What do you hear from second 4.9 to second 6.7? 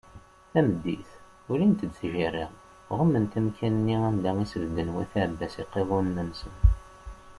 wat Ɛebbas iqiḍunen-nsen.